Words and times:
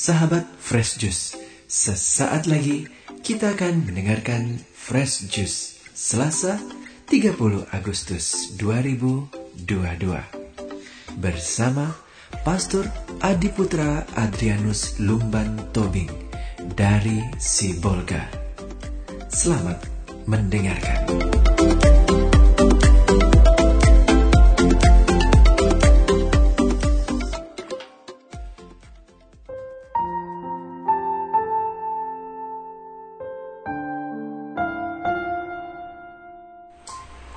Sahabat 0.00 0.48
Fresh 0.56 0.96
Juice, 0.96 1.36
sesaat 1.68 2.48
lagi 2.48 2.88
kita 3.20 3.52
akan 3.52 3.84
mendengarkan 3.84 4.56
Fresh 4.72 5.28
Juice 5.28 5.76
Selasa 5.92 6.56
30 7.12 7.36
Agustus 7.68 8.56
2022 8.56 9.60
bersama 11.20 11.92
Pastor 12.48 12.88
Adiputra 13.20 14.08
Adrianus 14.16 14.96
Lumban 15.04 15.68
Tobing 15.76 16.08
dari 16.72 17.20
Sibolga. 17.36 18.24
Selamat 19.28 19.84
mendengarkan. 20.24 21.04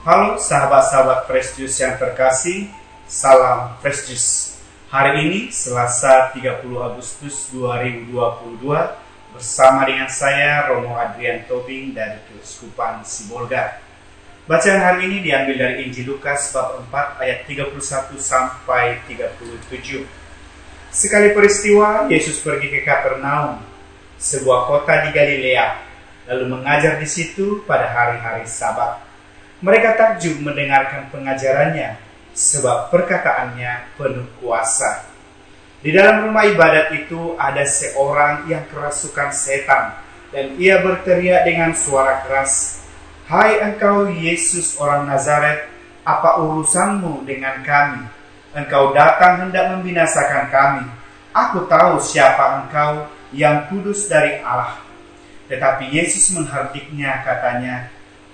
Halo 0.04 0.36
sahabat-sahabat 0.36 1.32
Fresh 1.32 1.80
yang 1.80 1.96
terkasih, 1.96 2.68
salam 3.08 3.72
Fresh. 3.80 4.12
Hari 4.92 5.24
ini 5.24 5.40
Selasa 5.48 6.28
30 6.36 6.60
Agustus 6.76 7.48
2022 7.56 8.12
bersama 9.32 9.88
dengan 9.88 10.12
saya 10.12 10.68
Romo 10.68 11.00
Adrian 11.00 11.48
Tobing 11.48 11.96
dari 11.96 12.20
Keuskupan 12.28 13.08
Sibolga. 13.08 13.80
Bacaan 14.44 14.84
hari 14.84 15.08
ini 15.08 15.24
diambil 15.24 15.56
dari 15.56 15.88
Injil 15.88 16.20
Lukas 16.20 16.52
bab 16.52 16.84
4 16.92 17.24
ayat 17.24 17.48
31 17.48 18.20
sampai 18.20 19.00
37. 19.08 20.04
Sekali 20.92 21.32
peristiwa 21.32 22.12
Yesus 22.12 22.44
pergi 22.44 22.76
ke 22.76 22.84
Kapernaum, 22.84 23.64
sebuah 24.20 24.67
kota 24.67 25.08
di 25.08 25.16
Galilea, 25.16 25.80
lalu 26.28 26.60
mengajar 26.60 27.00
di 27.00 27.08
situ 27.08 27.64
pada 27.64 27.88
hari-hari 27.88 28.44
Sabat. 28.44 29.12
Mereka 29.64 29.95
takjub 29.95 30.44
mendengarkan 30.44 31.08
pengajarannya, 31.08 31.95
sebab 32.36 32.92
perkataannya 32.92 33.95
penuh 33.95 34.28
kuasa. 34.44 35.08
Di 35.80 35.95
dalam 35.95 36.28
rumah 36.28 36.44
ibadat 36.44 36.92
itu 36.92 37.39
ada 37.39 37.64
seorang 37.64 38.44
yang 38.52 38.67
kerasukan 38.67 39.31
setan, 39.31 39.95
dan 40.36 40.59
ia 40.59 40.83
berteriak 40.83 41.47
dengan 41.47 41.72
suara 41.72 42.28
keras, 42.28 42.83
Hai 43.23 43.64
engkau 43.64 44.11
Yesus 44.11 44.75
orang 44.83 45.08
Nazaret, 45.08 45.72
apa 46.03 46.44
urusanmu 46.44 47.23
dengan 47.23 47.64
kami? 47.64 48.03
Engkau 48.52 48.92
datang 48.92 49.48
hendak 49.48 49.80
membinasakan 49.80 50.52
kami. 50.52 50.92
Aku 51.31 51.64
tahu 51.72 52.03
siapa 52.03 52.67
engkau 52.67 53.08
yang 53.31 53.72
kudus 53.72 54.11
dari 54.11 54.44
Allah. 54.44 54.83
Tetapi 55.48 55.88
Yesus 55.88 56.36
menghardiknya 56.36 57.23
katanya, 57.23 57.92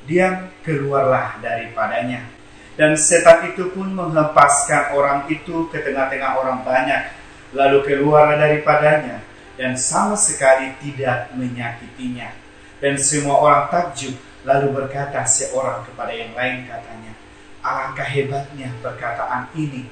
diam 0.09 0.49
keluarlah 0.65 1.37
daripadanya. 1.37 2.25
Dan 2.73 2.97
setan 2.97 3.53
itu 3.53 3.69
pun 3.75 3.93
menghempaskan 3.93 4.97
orang 4.97 5.29
itu 5.29 5.69
ke 5.69 5.83
tengah-tengah 5.83 6.41
orang 6.41 6.65
banyak, 6.65 7.11
lalu 7.53 7.85
keluarlah 7.85 8.39
daripadanya, 8.39 9.21
dan 9.59 9.77
sama 9.77 10.17
sekali 10.17 10.73
tidak 10.81 11.29
menyakitinya. 11.37 12.33
Dan 12.79 12.95
semua 12.95 13.35
orang 13.43 13.63
takjub, 13.67 14.15
lalu 14.47 14.71
berkata 14.71 15.27
seorang 15.27 15.83
kepada 15.91 16.15
yang 16.15 16.31
lain 16.33 16.65
katanya, 16.65 17.13
Alangkah 17.59 18.07
hebatnya 18.07 18.71
perkataan 18.79 19.51
ini, 19.59 19.83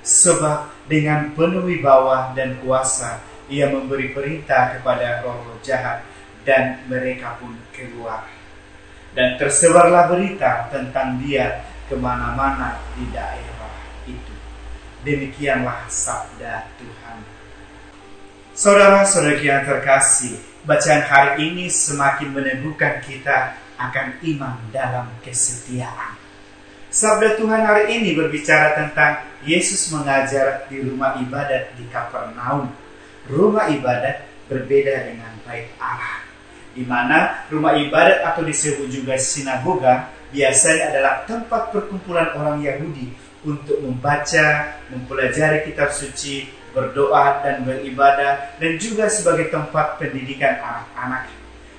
sebab 0.00 0.72
dengan 0.88 1.36
penuh 1.36 1.68
wibawa 1.68 2.32
dan 2.32 2.56
kuasa, 2.64 3.20
ia 3.52 3.68
memberi 3.68 4.16
perintah 4.16 4.80
kepada 4.80 5.20
roh-roh 5.20 5.60
jahat, 5.60 6.00
dan 6.48 6.80
mereka 6.88 7.36
pun 7.36 7.52
keluar 7.76 8.24
dan 9.14 9.38
tersebarlah 9.38 10.10
berita 10.10 10.68
tentang 10.74 11.22
dia 11.22 11.62
ke 11.86 11.94
mana-mana 11.94 12.82
di 12.98 13.06
daerah 13.14 13.74
itu. 14.10 14.34
Demikianlah 15.06 15.86
sabda 15.86 16.66
Tuhan. 16.76 17.18
Saudara-saudara 18.54 19.38
yang 19.38 19.62
terkasih, 19.66 20.38
bacaan 20.66 21.02
hari 21.06 21.50
ini 21.50 21.66
semakin 21.70 22.34
meneguhkan 22.34 23.02
kita 23.02 23.58
akan 23.78 24.18
iman 24.22 24.58
dalam 24.70 25.10
kesetiaan. 25.22 26.18
Sabda 26.94 27.34
Tuhan 27.38 27.62
hari 27.66 27.98
ini 27.98 28.14
berbicara 28.14 28.78
tentang 28.78 29.26
Yesus 29.42 29.90
mengajar 29.90 30.70
di 30.70 30.78
rumah 30.78 31.18
ibadat 31.18 31.74
di 31.74 31.90
Kapernaum. 31.90 32.70
Rumah 33.26 33.66
ibadat 33.74 34.22
berbeda 34.46 35.10
dengan 35.10 35.34
bait 35.42 35.74
Allah 35.82 36.23
di 36.74 36.82
mana 36.82 37.46
rumah 37.48 37.78
ibadat 37.78 38.26
atau 38.26 38.42
disebut 38.42 38.90
juga 38.90 39.14
sinagoga 39.16 40.10
biasanya 40.34 40.90
adalah 40.90 41.14
tempat 41.24 41.70
perkumpulan 41.70 42.34
orang 42.34 42.58
Yahudi 42.60 43.14
untuk 43.46 43.78
membaca, 43.78 44.74
mempelajari 44.90 45.70
kitab 45.70 45.94
suci, 45.94 46.50
berdoa 46.74 47.44
dan 47.46 47.62
beribadah 47.62 48.58
dan 48.58 48.72
juga 48.82 49.06
sebagai 49.06 49.48
tempat 49.54 50.02
pendidikan 50.02 50.58
anak-anak. 50.58 51.30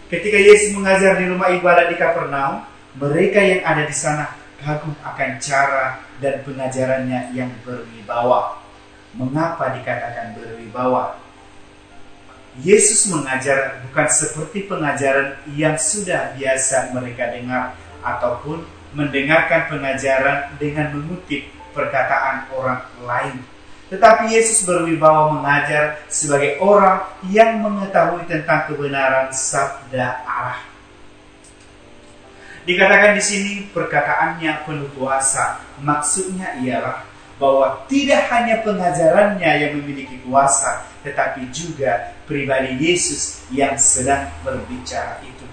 Ketika 0.07 0.39
Yesus 0.39 0.71
mengajar 0.71 1.19
di 1.19 1.27
rumah 1.27 1.51
ibadat 1.51 1.91
di 1.91 1.99
Kapernaum, 1.99 2.63
mereka 2.95 3.43
yang 3.43 3.61
ada 3.67 3.83
di 3.83 3.91
sana 3.91 4.31
kagum 4.63 4.95
akan 5.03 5.31
cara 5.43 5.99
dan 6.23 6.39
pengajarannya 6.47 7.35
yang 7.35 7.51
berwibawa. 7.67 8.63
Mengapa 9.17 9.75
dikatakan 9.75 10.39
berwibawa? 10.39 11.19
Yesus 12.63 13.11
mengajar 13.11 13.83
bukan 13.83 14.07
seperti 14.07 14.63
pengajaran 14.63 15.35
yang 15.59 15.75
sudah 15.75 16.31
biasa 16.39 16.95
mereka 16.95 17.35
dengar 17.35 17.75
ataupun 17.99 18.63
mendengarkan 18.95 19.67
pengajaran 19.67 20.55
dengan 20.55 20.95
mengutip 20.95 21.51
perkataan 21.75 22.47
orang 22.55 22.87
lain. 23.03 23.37
Tetapi 23.91 24.31
Yesus 24.31 24.63
berwibawa 24.63 25.35
mengajar 25.35 25.99
sebagai 26.07 26.57
orang 26.63 27.05
yang 27.27 27.59
mengetahui 27.59 28.23
tentang 28.25 28.71
kebenaran 28.71 29.29
sabda 29.29 30.25
Allah. 30.25 30.63
Dikatakan 32.65 33.13
di 33.13 33.21
sini 33.21 33.51
perkataannya 33.69 34.65
penuh 34.65 34.89
kuasa. 34.97 35.61
Maksudnya 35.85 36.57
ialah 36.65 37.05
bahwa 37.37 37.85
tidak 37.85 38.25
hanya 38.33 38.65
pengajarannya 38.65 39.51
yang 39.61 39.71
memiliki 39.77 40.17
kuasa, 40.25 40.81
tetapi 41.05 41.53
juga 41.53 42.17
pribadi 42.25 42.75
Yesus 42.81 43.45
yang 43.53 43.77
sedang 43.77 44.27
berbicara 44.41 45.21
itu. 45.21 45.45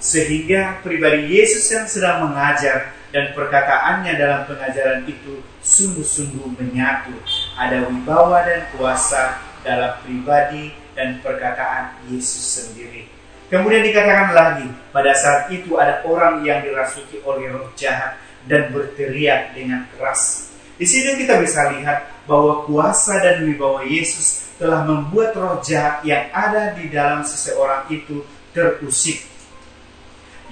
Sehingga 0.00 0.80
pribadi 0.80 1.28
Yesus 1.28 1.68
yang 1.68 1.84
sedang 1.84 2.24
mengajar 2.24 2.96
dan 3.12 3.36
perkataannya 3.36 4.16
dalam 4.16 4.48
pengajaran 4.48 5.04
itu 5.04 5.44
sungguh-sungguh 5.60 6.56
menyatu. 6.56 7.12
Ada 7.60 7.84
wibawa 7.92 8.48
dan 8.48 8.64
kuasa 8.72 9.38
dalam 9.60 10.00
pribadi 10.00 10.72
dan 10.96 11.20
perkataan 11.20 12.00
Yesus 12.08 12.42
sendiri. 12.42 13.10
Kemudian 13.52 13.84
dikatakan 13.84 14.32
lagi, 14.36 14.68
pada 14.92 15.12
saat 15.12 15.48
itu 15.52 15.76
ada 15.76 16.04
orang 16.04 16.44
yang 16.44 16.64
dirasuki 16.64 17.20
oleh 17.24 17.48
roh 17.52 17.72
jahat 17.76 18.20
dan 18.44 18.72
berteriak 18.72 19.56
dengan 19.56 19.88
keras 19.96 20.48
di 20.78 20.86
sini 20.86 21.18
kita 21.18 21.42
bisa 21.42 21.74
lihat 21.74 22.17
bahwa 22.28 22.68
kuasa 22.68 23.18
dan 23.24 23.48
wibawa 23.48 23.82
Yesus 23.88 24.52
telah 24.60 24.84
membuat 24.84 25.32
roh 25.32 25.56
jahat 25.64 26.04
yang 26.04 26.28
ada 26.28 26.76
di 26.76 26.92
dalam 26.92 27.24
seseorang 27.24 27.88
itu 27.88 28.20
terusik. 28.52 29.24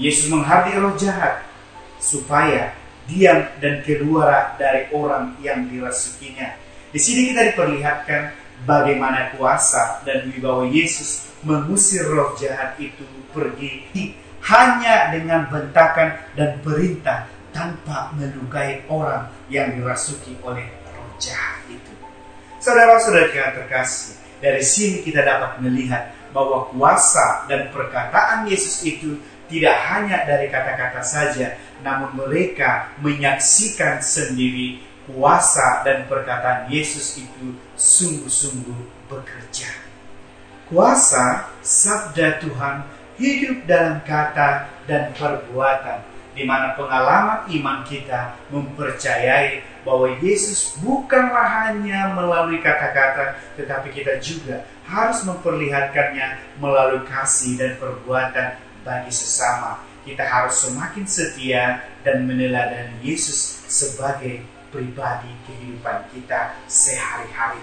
Yesus 0.01 0.33
menghardi 0.33 0.73
roh 0.81 0.97
jahat 0.97 1.45
supaya 2.01 2.73
diam 3.05 3.45
dan 3.61 3.85
keluar 3.85 4.57
dari 4.57 4.89
orang 4.97 5.37
yang 5.45 5.69
dirasukinya. 5.69 6.57
Di 6.91 6.99
sini 6.99 7.35
kita 7.35 7.53
diperlihatkan 7.53 8.23
bagaimana 8.65 9.37
kuasa 9.37 10.01
dan 10.09 10.33
wibawa 10.33 10.65
Yesus 10.65 11.29
mengusir 11.45 12.09
roh 12.09 12.33
jahat 12.41 12.81
itu 12.81 13.05
pergi 13.31 13.85
hanya 14.47 15.11
dengan 15.13 15.51
bentakan 15.51 16.17
dan 16.39 16.63
perintah 16.63 17.27
tanpa 17.51 18.15
melukai 18.15 18.87
orang 18.87 19.29
yang 19.51 19.75
dirasuki 19.75 20.39
oleh 20.45 20.67
roh 20.95 21.11
jahat. 21.19 21.56
Saudara-saudara 22.57 23.29
yang 23.33 23.53
terkasih, 23.53 24.17
dari 24.41 24.65
sini 24.65 25.05
kita 25.05 25.25
dapat 25.25 25.61
melihat 25.61 26.13
bahwa 26.33 26.69
kuasa 26.73 27.49
dan 27.49 27.73
perkataan 27.73 28.49
Yesus 28.49 28.85
itu 28.85 29.21
tidak 29.47 29.77
hanya 29.93 30.27
dari 30.27 30.51
kata-kata 30.51 31.01
saja, 31.01 31.57
namun 31.81 32.13
mereka 32.19 32.93
menyaksikan 33.01 34.03
sendiri 34.03 34.83
kuasa 35.07 35.87
dan 35.87 36.11
perkataan 36.11 36.67
Yesus 36.67 37.23
itu 37.23 37.55
sungguh-sungguh 37.79 39.07
bekerja. 39.07 39.71
Kuasa 40.67 41.55
sabda 41.63 42.43
Tuhan 42.43 42.83
hidup 43.17 43.65
dalam 43.71 44.03
kata 44.03 44.67
dan 44.91 45.15
perbuatan 45.15 46.16
di 46.37 46.45
mana 46.45 46.77
pengalaman 46.77 47.49
iman 47.49 47.81
kita 47.89 48.37
mempercayai 48.53 49.65
bahwa 49.83 50.13
Yesus 50.21 50.77
bukanlah 50.85 51.73
hanya 51.73 52.13
melalui 52.13 52.61
kata-kata, 52.61 53.41
tetapi 53.57 53.89
kita 53.97 54.21
juga 54.21 54.69
harus 54.85 55.25
memperlihatkannya 55.25 56.61
melalui 56.61 57.01
kasih 57.09 57.57
dan 57.57 57.73
perbuatan 57.81 58.61
bagi 58.85 59.11
sesama. 59.11 59.81
Kita 60.05 60.23
harus 60.23 60.63
semakin 60.63 61.03
setia 61.09 61.83
dan 62.07 62.29
meneladani 62.29 63.03
Yesus 63.03 63.67
sebagai 63.67 64.45
pribadi 64.71 65.33
kehidupan 65.49 66.07
kita 66.15 66.55
sehari-hari. 66.71 67.59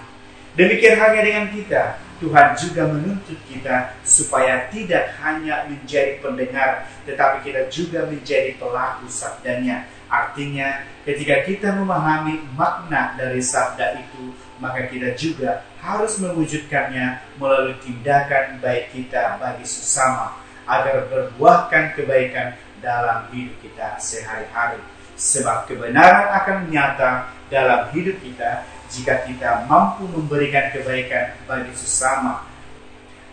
Demikian 0.58 1.00
halnya 1.00 1.22
dengan 1.24 1.46
kita, 1.50 2.03
Tuhan 2.22 2.54
juga 2.54 2.86
menuntut 2.88 3.38
kita 3.50 3.98
supaya 4.06 4.70
tidak 4.70 5.18
hanya 5.18 5.66
menjadi 5.66 6.22
pendengar, 6.22 6.86
tetapi 7.02 7.42
kita 7.42 7.66
juga 7.68 8.06
menjadi 8.06 8.54
pelaku 8.56 9.10
sabdanya. 9.10 9.90
Artinya, 10.06 10.86
ketika 11.02 11.42
kita 11.42 11.74
memahami 11.74 12.46
makna 12.54 13.18
dari 13.18 13.42
sabda 13.42 13.98
itu, 13.98 14.30
maka 14.62 14.86
kita 14.86 15.18
juga 15.18 15.66
harus 15.82 16.22
mewujudkannya 16.22 17.34
melalui 17.36 17.74
tindakan 17.82 18.62
baik 18.62 18.94
kita 18.94 19.36
bagi 19.42 19.66
sesama, 19.66 20.38
agar 20.70 21.10
berbuahkan 21.10 21.98
kebaikan 21.98 22.54
dalam 22.78 23.26
hidup 23.34 23.58
kita 23.58 23.98
sehari-hari. 23.98 24.78
Sebab 25.14 25.66
kebenaran 25.66 26.30
akan 26.42 26.58
nyata 26.70 27.30
dalam 27.50 27.90
hidup 27.94 28.18
kita 28.22 28.66
jika 28.94 29.26
kita 29.26 29.66
mampu 29.66 30.06
memberikan 30.06 30.70
kebaikan 30.70 31.34
bagi 31.50 31.74
sesama. 31.74 32.46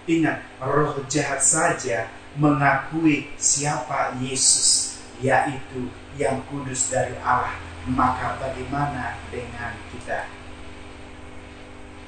Ingat, 0.09 0.41
roh 0.57 0.97
jahat 1.05 1.45
saja 1.45 2.09
mengakui 2.33 3.29
siapa 3.37 4.17
Yesus, 4.17 4.97
yaitu 5.21 5.93
yang 6.17 6.41
kudus 6.49 6.89
dari 6.89 7.13
Allah. 7.21 7.53
Maka 7.85 8.41
bagaimana 8.41 9.17
dengan 9.29 9.73
kita? 9.93 10.25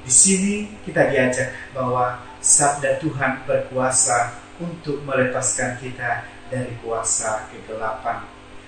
Di 0.04 0.12
sini 0.12 0.54
kita 0.84 1.10
diajak 1.10 1.54
bahwa 1.72 2.20
sabda 2.42 3.00
Tuhan 3.00 3.42
berkuasa 3.48 4.38
untuk 4.62 5.02
melepaskan 5.06 5.80
kita 5.80 6.28
dari 6.52 6.76
kuasa 6.84 7.48
kegelapan. 7.50 8.22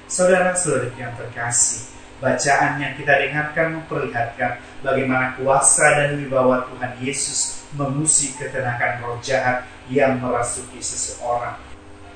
Saudara-saudara 0.07 0.91
yang 0.97 1.13
terkasih, 1.19 1.96
Bacaan 2.17 2.81
yang 2.81 2.97
kita 2.97 3.13
dengarkan 3.13 3.77
memperlihatkan 3.77 4.65
bagaimana 4.81 5.37
kuasa 5.37 5.85
dan 6.01 6.17
wibawa 6.17 6.65
Tuhan 6.73 6.97
Yesus 7.05 7.69
mengusik 7.77 8.41
ketenakan 8.41 9.05
roh 9.05 9.21
jahat 9.21 9.69
yang 9.93 10.17
merasuki 10.17 10.81
seseorang. 10.81 11.61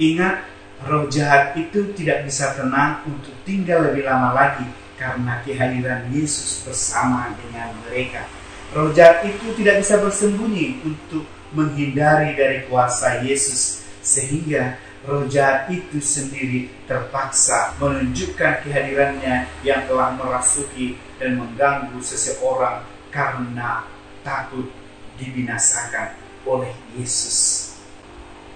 Ingat, 0.01 0.49
roh 0.89 1.05
jahat 1.13 1.53
itu 1.61 1.93
tidak 1.93 2.25
bisa 2.25 2.57
tenang 2.57 3.05
untuk 3.05 3.37
tinggal 3.45 3.93
lebih 3.93 4.09
lama 4.09 4.33
lagi 4.33 4.65
karena 4.97 5.45
kehadiran 5.45 6.09
Yesus 6.09 6.65
bersama 6.65 7.37
dengan 7.37 7.77
mereka. 7.85 8.25
Roh 8.73 8.89
jahat 8.97 9.29
itu 9.29 9.53
tidak 9.61 9.85
bisa 9.85 10.01
bersembunyi 10.01 10.81
untuk 10.81 11.29
menghindari 11.53 12.33
dari 12.39 12.65
kuasa 12.71 13.21
Yesus, 13.21 13.85
sehingga 14.01 14.81
roh 15.09 15.25
jahat 15.25 15.73
itu 15.73 15.97
sendiri 15.97 16.69
terpaksa 16.85 17.73
menunjukkan 17.81 18.61
kehadirannya 18.61 19.49
yang 19.65 19.89
telah 19.89 20.13
merasuki 20.13 21.01
dan 21.17 21.41
mengganggu 21.41 21.97
seseorang 22.05 22.85
karena 23.09 23.89
takut 24.21 24.69
dibinasakan 25.17 26.17
oleh 26.45 26.73
Yesus. 26.97 27.69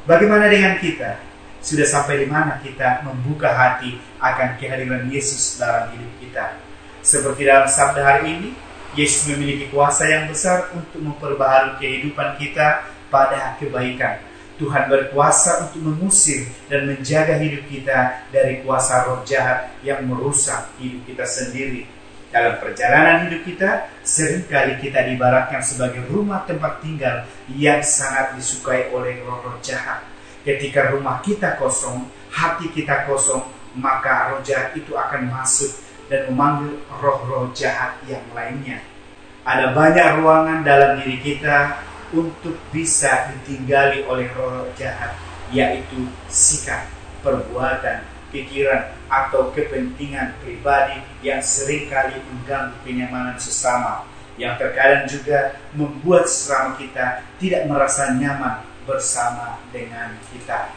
Bagaimana 0.05 0.53
dengan 0.53 0.77
kita? 0.77 1.17
Sudah 1.65 1.89
sampai 1.89 2.21
di 2.21 2.27
mana 2.29 2.61
kita 2.61 3.01
membuka 3.09 3.49
hati 3.49 3.97
akan 4.21 4.61
kehadiran 4.61 5.09
Yesus 5.09 5.57
dalam 5.57 5.89
hidup 5.97 6.13
kita? 6.21 6.61
Seperti 7.01 7.49
dalam 7.49 7.65
sabda 7.65 8.05
hari 8.05 8.37
ini, 8.37 8.49
Yesus 8.93 9.33
memiliki 9.33 9.73
kuasa 9.73 10.05
yang 10.05 10.29
besar 10.29 10.69
untuk 10.77 11.01
memperbaharui 11.01 11.81
kehidupan 11.81 12.37
kita 12.37 12.85
pada 13.09 13.57
kebaikan 13.57 14.34
Tuhan 14.55 14.87
berkuasa 14.87 15.67
untuk 15.67 15.83
mengusir 15.83 16.47
dan 16.71 16.87
menjaga 16.87 17.43
hidup 17.43 17.67
kita 17.67 18.23
dari 18.31 18.63
kuasa 18.63 19.03
roh 19.11 19.27
jahat 19.27 19.75
yang 19.83 20.07
merusak 20.07 20.71
hidup 20.79 21.03
kita 21.11 21.27
sendiri. 21.27 21.91
Dalam 22.31 22.59
perjalanan 22.59 23.31
hidup 23.31 23.47
kita, 23.47 23.71
sering 24.03 24.47
kali 24.51 24.79
kita 24.83 25.07
dibaratkan 25.07 25.63
sebagai 25.63 26.03
rumah 26.11 26.43
tempat 26.47 26.83
tinggal 26.83 27.27
yang 27.55 27.79
sangat 27.83 28.35
disukai 28.35 28.91
oleh 28.91 29.23
roh-roh 29.23 29.59
jahat. 29.63 30.03
Ketika 30.43 30.91
rumah 30.91 31.23
kita 31.23 31.55
kosong, 31.59 32.11
hati 32.35 32.71
kita 32.75 33.07
kosong, 33.07 33.47
maka 33.79 34.35
roh 34.35 34.43
jahat 34.43 34.75
itu 34.75 34.99
akan 34.99 35.31
masuk 35.31 35.71
dan 36.11 36.27
memanggil 36.31 36.79
roh-roh 36.99 37.55
jahat 37.55 38.03
yang 38.11 38.23
lainnya. 38.35 38.83
Ada 39.47 39.71
banyak 39.71 40.07
ruangan 40.19 40.67
dalam 40.67 40.99
diri 40.99 41.23
kita 41.23 41.79
untuk 42.15 42.55
bisa 42.71 43.35
ditinggali 43.35 44.07
oleh 44.07 44.31
roh 44.39 44.71
jahat, 44.79 45.19
yaitu 45.51 46.07
sikap, 46.31 46.87
perbuatan, 47.27 48.07
pikiran, 48.31 48.95
atau 49.11 49.51
kepentingan 49.51 50.39
pribadi 50.41 51.03
yang 51.21 51.43
sering 51.43 51.91
kali 51.91 52.15
mengganggu 52.23 52.79
kenyamanan 52.87 53.37
sesama, 53.37 54.07
yang 54.39 54.55
terkadang 54.59 55.11
juga 55.11 55.59
membuat 55.75 56.31
sesama 56.31 56.79
kita 56.79 57.23
tidak 57.39 57.67
merasa 57.67 58.15
nyaman 58.15 58.63
bersama 58.87 59.59
dengan 59.75 60.15
kita. 60.31 60.71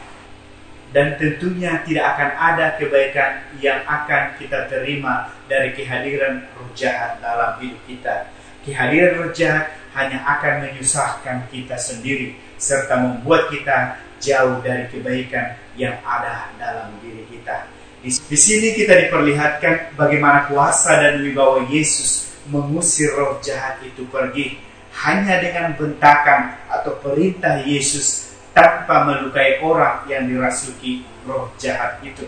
Dan 0.88 1.20
tentunya 1.20 1.84
tidak 1.84 2.16
akan 2.16 2.30
ada 2.32 2.66
kebaikan 2.80 3.44
yang 3.60 3.84
akan 3.84 4.40
kita 4.40 4.72
terima 4.72 5.28
dari 5.44 5.76
kehadiran 5.76 6.48
roh 6.56 6.72
jahat 6.72 7.20
dalam 7.20 7.60
hidup 7.60 7.76
kita. 7.84 8.32
Kehadiran 8.66 9.22
roh 9.22 9.30
jahat 9.30 9.74
hanya 9.94 10.22
akan 10.24 10.66
menyusahkan 10.66 11.50
kita 11.50 11.78
sendiri 11.78 12.34
serta 12.58 12.98
membuat 12.98 13.50
kita 13.50 13.98
jauh 14.18 14.58
dari 14.62 14.90
kebaikan 14.90 15.54
yang 15.78 15.94
ada 16.02 16.50
dalam 16.58 16.94
diri 17.02 17.22
kita. 17.30 17.70
Di, 18.02 18.10
di 18.10 18.38
sini 18.38 18.74
kita 18.78 18.94
diperlihatkan 19.06 19.98
bagaimana 19.98 20.46
kuasa 20.46 21.02
dan 21.02 21.22
wibawa 21.22 21.66
Yesus 21.66 22.30
mengusir 22.50 23.14
roh 23.14 23.38
jahat 23.42 23.82
itu 23.82 24.06
pergi 24.06 24.58
hanya 25.04 25.38
dengan 25.38 25.74
bentakan 25.78 26.58
atau 26.66 26.98
perintah 26.98 27.62
Yesus 27.62 28.34
tanpa 28.50 29.06
melukai 29.06 29.62
orang 29.62 30.06
yang 30.10 30.26
dirasuki 30.26 31.06
roh 31.22 31.50
jahat 31.58 32.02
itu. 32.02 32.26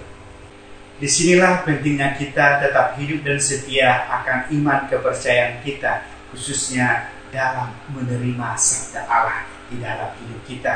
Di 1.00 1.08
sinilah 1.08 1.64
pentingnya 1.64 2.14
kita 2.20 2.60
tetap 2.60 2.94
hidup 3.00 3.24
dan 3.24 3.40
setia 3.40 4.04
akan 4.20 4.52
iman 4.52 4.84
kepercayaan 4.86 5.64
kita, 5.64 6.04
khususnya 6.30 7.10
dalam 7.30 7.70
menerima 7.94 8.48
sabda 8.58 9.06
Allah 9.06 9.46
di 9.70 9.78
dalam 9.78 10.10
hidup 10.18 10.40
kita. 10.46 10.74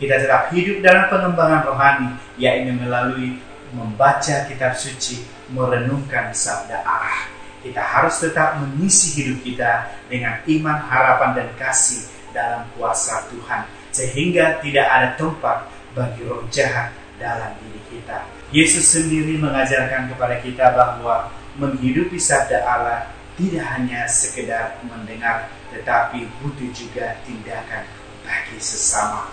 Kita 0.00 0.16
tetap 0.16 0.48
hidup 0.54 0.80
dalam 0.80 1.12
pengembangan 1.12 1.62
rohani, 1.66 2.08
yaitu 2.40 2.72
melalui 2.72 3.36
membaca 3.76 4.48
kitab 4.48 4.72
suci, 4.72 5.26
merenungkan 5.52 6.32
sabda 6.32 6.80
Allah. 6.82 7.28
Kita 7.60 7.84
harus 7.84 8.16
tetap 8.16 8.56
mengisi 8.56 9.20
hidup 9.20 9.44
kita 9.44 9.92
dengan 10.08 10.40
iman, 10.48 10.78
harapan, 10.88 11.30
dan 11.36 11.48
kasih 11.60 12.08
dalam 12.32 12.64
kuasa 12.78 13.28
Tuhan, 13.28 13.68
sehingga 13.92 14.56
tidak 14.64 14.86
ada 14.88 15.08
tempat 15.20 15.68
bagi 15.92 16.24
roh 16.24 16.48
jahat 16.48 16.96
dalam 17.20 17.52
diri 17.60 17.82
kita. 17.92 18.24
Yesus 18.48 18.88
sendiri 18.88 19.36
mengajarkan 19.36 20.08
kepada 20.08 20.40
kita 20.40 20.72
bahwa 20.72 21.28
menghidupi 21.60 22.16
sabda 22.16 22.64
Allah 22.64 23.12
tidak 23.38 23.66
hanya 23.76 24.06
sekedar 24.10 24.80
mendengar 24.86 25.50
tetapi 25.70 26.26
butuh 26.42 26.70
juga 26.74 27.22
tindakan 27.22 27.86
bagi 28.26 28.58
sesama. 28.58 29.30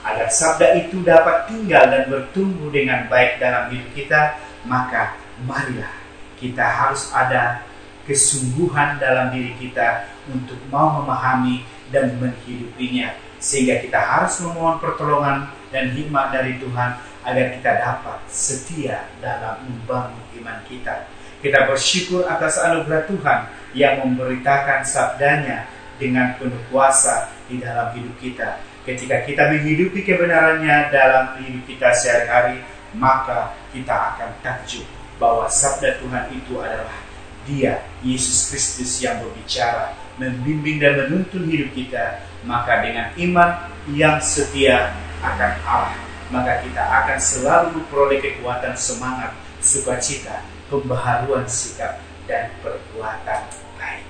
Agar 0.00 0.32
sabda 0.32 0.80
itu 0.80 1.04
dapat 1.04 1.46
tinggal 1.46 1.92
dan 1.92 2.08
bertumbuh 2.08 2.72
dengan 2.72 3.06
baik 3.06 3.36
dalam 3.36 3.68
hidup 3.68 3.90
kita, 3.92 4.40
maka 4.64 5.20
marilah 5.44 5.92
kita 6.40 6.64
harus 6.64 7.12
ada 7.12 7.68
kesungguhan 8.08 8.96
dalam 8.96 9.28
diri 9.30 9.52
kita 9.60 10.08
untuk 10.32 10.56
mau 10.72 11.04
memahami 11.04 11.68
dan 11.92 12.16
menghidupinya. 12.16 13.12
Sehingga 13.40 13.80
kita 13.80 14.00
harus 14.00 14.40
memohon 14.40 14.80
pertolongan 14.80 15.52
dan 15.68 15.92
hikmat 15.92 16.32
dari 16.32 16.60
Tuhan 16.60 16.96
agar 17.24 17.46
kita 17.56 17.70
dapat 17.76 18.18
setia 18.28 19.08
dalam 19.20 19.64
membangun 19.68 20.24
iman 20.40 20.58
kita. 20.64 21.08
Kita 21.40 21.64
bersyukur 21.64 22.28
atas 22.28 22.60
anugerah 22.60 23.08
Tuhan 23.08 23.40
yang 23.72 24.04
memberitakan 24.04 24.84
sabdanya 24.84 25.64
dengan 25.96 26.36
penuh 26.36 26.60
kuasa 26.68 27.32
di 27.48 27.60
dalam 27.60 27.92
hidup 27.96 28.12
kita. 28.20 28.60
Ketika 28.84 29.24
kita 29.24 29.48
menghidupi 29.52 30.04
kebenarannya 30.04 30.88
dalam 30.92 31.36
hidup 31.40 31.64
kita 31.68 31.92
sehari-hari, 31.92 32.64
maka 32.96 33.56
kita 33.72 33.92
akan 33.92 34.30
takjub 34.40 34.84
bahwa 35.20 35.46
sabda 35.46 36.00
Tuhan 36.00 36.24
itu 36.32 36.56
adalah 36.58 36.96
Dia, 37.44 37.84
Yesus 38.00 38.48
Kristus 38.48 39.00
yang 39.04 39.20
berbicara, 39.20 39.96
membimbing 40.16 40.80
dan 40.80 40.96
menuntun 40.96 41.48
hidup 41.48 41.72
kita. 41.76 42.24
Maka 42.44 42.84
dengan 42.84 43.12
iman 43.16 43.68
yang 43.92 44.16
setia 44.20 44.96
akan 45.20 45.52
Allah, 45.64 46.00
maka 46.32 46.64
kita 46.64 46.80
akan 46.80 47.18
selalu 47.20 47.66
memperoleh 47.80 48.20
kekuatan 48.20 48.72
semangat 48.76 49.36
sukacita, 49.60 50.40
pembaharuan 50.70 51.44
sikap, 51.50 51.98
dan 52.30 52.46
perbuatan 52.62 53.42
baik. 53.74 54.06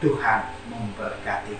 Tuhan 0.00 0.40
memberkati. 0.72 1.54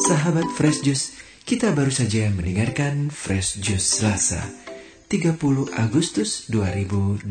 Sahabat 0.00 0.46
Fresh 0.54 0.86
Juice, 0.86 1.18
kita 1.44 1.74
baru 1.74 1.90
saja 1.90 2.30
mendengarkan 2.30 3.10
Fresh 3.10 3.58
Juice 3.58 4.00
Selasa, 4.00 4.40
30 5.10 5.34
Agustus 5.76 6.46
2022. 6.48 7.26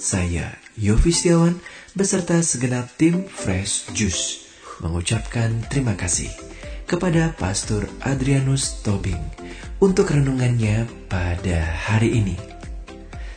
Saya 0.00 0.56
Yofi 0.80 1.12
Setiawan 1.12 1.60
beserta 1.92 2.40
segenap 2.40 2.88
tim 2.96 3.28
Fresh 3.28 3.92
Juice 3.92 4.48
mengucapkan 4.80 5.64
terima 5.72 5.96
kasih 5.96 6.28
kepada 6.84 7.32
Pastor 7.36 7.88
Adrianus 8.04 8.84
Tobing 8.84 9.20
untuk 9.80 10.12
renungannya 10.12 10.84
pada 11.08 11.64
hari 11.88 12.20
ini. 12.20 12.55